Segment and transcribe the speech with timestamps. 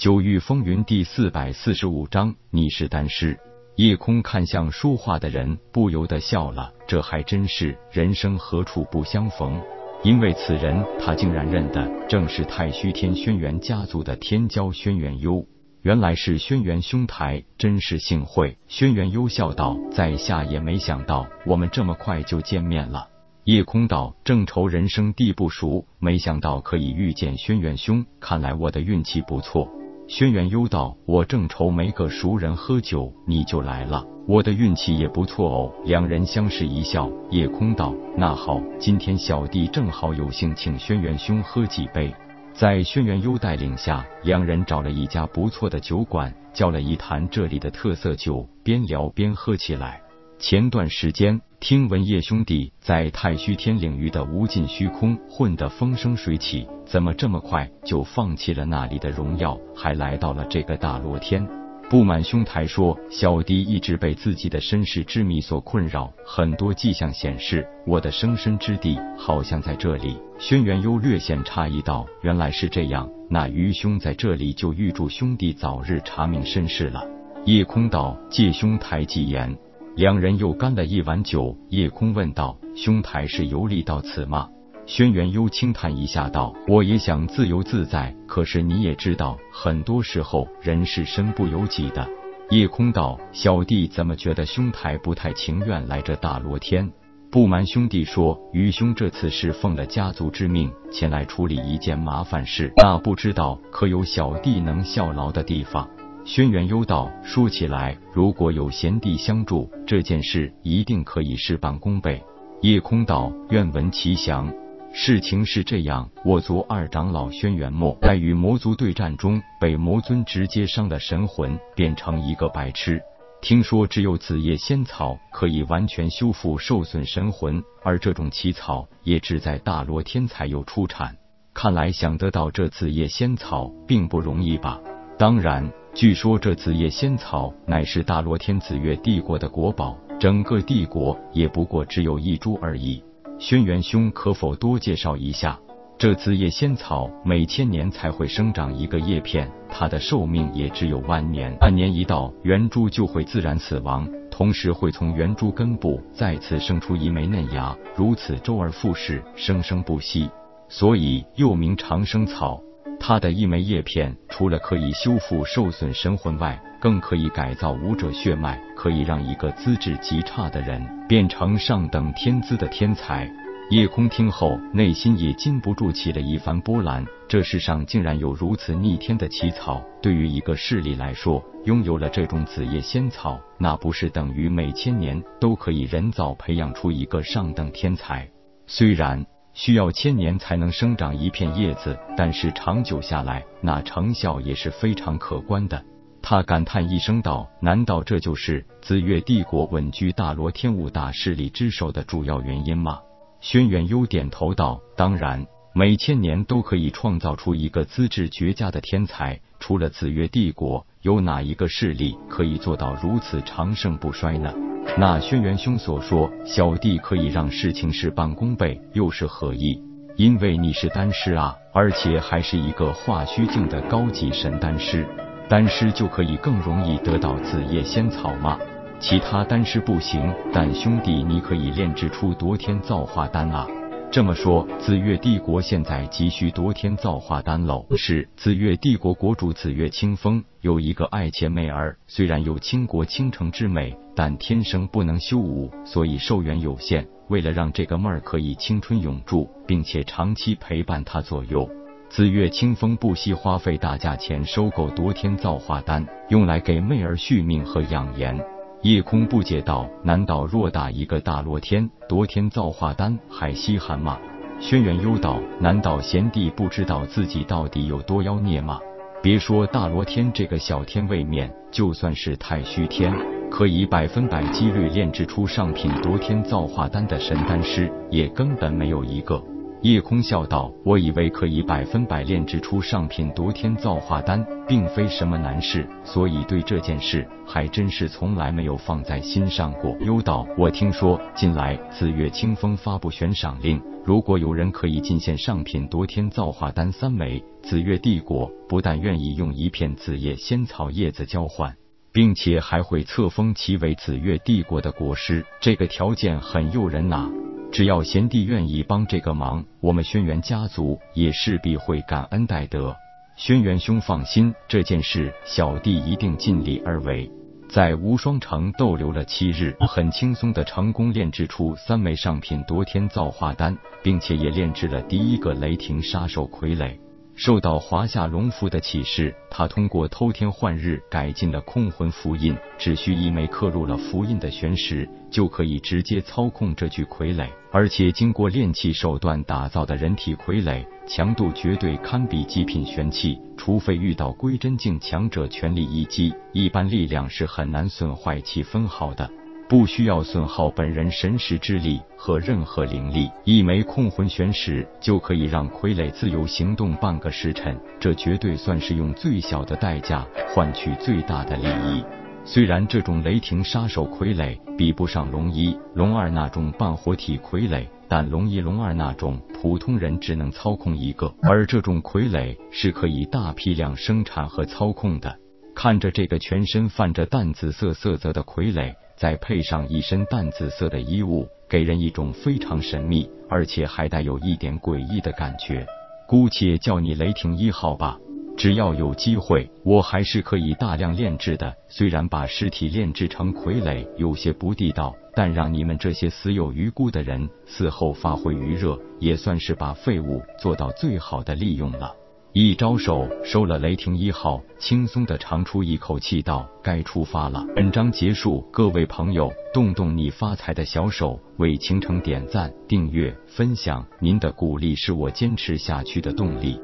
[0.00, 3.38] 九域风云第四百四十五章你是丹师。
[3.76, 6.72] 夜空看向说话的人，不由得笑了。
[6.88, 9.60] 这还真是人生何处不相逢？
[10.02, 15.44] 因为此人，他竟然认得，正是太虚天轩辕家族的天骄轩辕幽。
[15.82, 18.56] 原来是轩辕兄台，真是幸会。
[18.68, 23.06] 轩辕幽笑道：“在下也没想到，我们这么快就见面了。”
[23.44, 29.70] 夜空道：“正愁人生地不熟，没想到可以遇见轩辕兄，看来我的运气不错。”
[30.10, 37.08] 轩辕幽道：“我正愁没个熟人喝酒，你就来了，我的运气也不错哦。”两人相视一笑。
[37.30, 42.12] 夜空道：“那好，今天小弟正好有幸请轩辕兄喝几杯。”
[42.52, 50.00] 在轩辕幽带领下，两人找了一家不错的酒馆，叫了一坛这里的特色酒，边聊边喝起来。
[50.40, 61.46] 前段时间，听闻叶兄弟在太虚天领域的无尽虚空混得风生水起，怎么这么快就放弃了那里的荣耀，还来到了这个大罗天？
[61.90, 70.16] 不满兄台说，小弟一直被自己的身世之谜所困扰，很多迹象显示我的生身之地好像在这里。
[70.38, 77.06] 轩辕幽略显诧异道：“原来是这样，那余兄在这里就预祝兄弟早日查明身世了。”
[77.44, 79.54] 夜空道：“借兄台吉言。”
[79.96, 81.56] 两人又干了一碗酒。
[81.68, 84.48] 夜空问道：“兄台是游历到此吗？”
[84.86, 92.08] 轩辕幽轻叹一下道：“我也想自由自在，可是你也知道，很多时候人是身不由己的。”
[92.50, 96.90] 夜空道：“小弟怎么觉得兄台不太情愿来这大罗天？
[97.30, 105.88] 不瞒兄弟说，愚兄这次是奉了家族之命前来处理一件麻烦事，那不知道可有小弟能效劳的地方？”
[106.24, 112.22] 轩辕幽道：“说起来，如果有贤弟相助，这件事一定可以事半功倍。”
[112.62, 114.52] 夜空道：“愿闻其详。”
[114.92, 123.00] 事情是这样，我族二长老轩辕墨在与魔族对战中被魔尊直接伤的神魂变成一个白痴。
[123.40, 131.16] 听说只有紫叶仙草可以完全修复受损神魂，而这种奇草也只在大罗天才有出产。
[131.54, 134.78] 看来想得到这紫叶仙草并不容易吧？
[135.18, 143.02] 当然，据说这紫叶仙草乃是大罗天紫月帝国的国宝，整个帝国也不过只有一株而已。
[143.38, 145.58] 轩辕兄，可否多介绍一下？
[145.98, 151.54] 这紫叶仙草每千年才会生长一个叶片，它的寿命也只有万年。
[151.60, 160.30] 万年一到，圆珠就会自然死亡，同时会从圆珠根部再次生出一枚嫩芽，如此周而复始，生生不息，
[160.68, 162.62] 所以又名长生草。
[163.00, 173.28] 它的一枚叶片，除了可以修复受损神魂外，更可以改造武者血脉，可以让一个资质极差的人变成上等天资的天才。
[173.70, 177.04] 夜空听后，内心也禁不住起了一番波澜。
[177.28, 179.80] 这世上竟然有如此逆天的奇草！
[180.02, 188.28] 对于一个势力来说，拥有了这种紫叶仙草，那不是等于每千年都可以人造培养出一个上等天才？
[188.66, 195.84] 虽然需要千年才能生长一片叶子，但是长久下来，那成效也是非常可观的。
[196.22, 203.00] 他感叹一声道：“难道这就是紫月帝国稳居大罗天五大势力之首的主要原因吗？”
[203.40, 209.40] 轩辕幽点头道：“当然，每千年都可以创造出一个资质绝佳的天才。
[209.58, 214.54] 除了紫月帝国，有哪一个势力可以做到如此长盛不衰呢？”
[214.98, 219.80] 那轩辕兄所说，小弟可以让事情事半功倍，又是何意？
[220.16, 225.06] 因为你是丹师啊，而且还是一个化虚境的高级神丹师。
[225.48, 228.58] 丹师就可以更容易得到紫叶仙草吗？
[228.98, 233.66] 其他丹师不行，但兄弟你可以炼制出夺天造化丹啊！
[234.12, 237.86] 这么说，紫月帝国现在急需夺天造化丹喽？
[237.96, 247.06] 是，紫月帝国国主紫月清风有一个爱妾妹儿，虽然有倾国倾城之美，但天生不能修武，所以寿元有限。
[247.28, 251.70] 为了让这个妹儿可以青春永驻，并且长期陪伴他左右。
[252.08, 258.36] 紫月清风不惜花费大价钱收购夺天造化丹，用来给妹儿续命和养颜。
[258.82, 264.18] 夜空不解道：“难道偌大一个大罗天，夺天造化丹还稀罕吗？”
[264.58, 268.80] 轩辕幽道：“难道贤弟不知道自己到底有多妖孽吗？
[269.22, 273.14] 别说大罗天这个小天位面，就算是太虚天，
[273.50, 279.42] 可以百分百几率炼制出上品夺天造化丹的神丹师，也根本没有一个。”
[279.82, 301.74] 叶空笑道：“我以为可以百分百炼制出上品夺天造化丹，并非什么难事，所以对这件事还真是从来没有放在心上过。”幽道：“我听说近来紫月清风发布悬赏令，如果有人可以进献上品夺天造化丹三枚，紫月帝国不但愿意用一片紫叶仙草叶子交换，
[302.12, 305.42] 并且还会册封其为紫月帝国的国师。
[305.58, 307.30] 这个条件很诱人呐！”
[307.72, 312.94] 只要贤弟愿意帮这个忙，我们轩辕家族也势必会感恩戴德。
[313.36, 317.30] 轩辕兄放心，这件事小弟一定尽力而为。
[317.68, 326.98] 在无双城逗留了七日，很轻松的成功炼制出三枚上品夺天造化丹，并且也炼制了第一个雷霆杀手傀儡。
[327.40, 337.48] 受到华夏龙符的启示，他通过偷天换日改进了空魂符印，只需一枚刻入了符印的玄石，就可以直接操控这具傀儡。
[337.72, 349.30] 而且经过炼器手段打造的人体傀儡，强度绝对堪比极品玄器，除非遇到归真境强者全力一击，一般力量是很难损坏其分毫的。
[349.70, 362.02] 不需要损耗本人神识之力和任何灵力，一枚控魂玄石就可以让傀儡自由行动半个时辰，这绝对算是用最小的代价换取最大的利益。
[362.44, 375.38] 虽然这种雷霆杀手傀儡比不上龙一、龙二那种半活体傀儡，但龙一、龙二那种普通人只能操控一个，而这种傀儡是可以大批量生产和操控的。
[375.76, 378.92] 看着这个全身泛着淡紫色色泽的傀儡。
[379.20, 385.86] 再配上一身淡紫色的衣物，给人一种非常神秘，而且还带有一点诡异的感觉。
[386.26, 388.18] 姑且叫你雷霆一号吧。
[388.56, 391.74] 只要有机会，我还是可以大量炼制的。
[391.88, 402.14] 虽然把尸体炼制成傀儡有些不地道，但让你们这些死有余辜的人死后发挥余热，也算是把废物做到最好的利用了。
[402.52, 416.80] 一招手收了雷霆一号，轻松的长出一口气，道：“该出发了。”本章结束，各位朋友，动动你发财的小手，为倾城点赞、订阅、分享，您的鼓励是我坚持下去的动力。